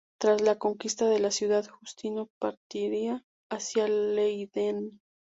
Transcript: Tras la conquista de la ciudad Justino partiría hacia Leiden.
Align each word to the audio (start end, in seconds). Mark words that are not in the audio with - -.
Tras 0.19 0.41
la 0.41 0.57
conquista 0.57 1.05
de 1.07 1.19
la 1.19 1.29
ciudad 1.29 1.63
Justino 1.69 2.27
partiría 2.39 3.23
hacia 3.51 3.87
Leiden. 3.87 4.99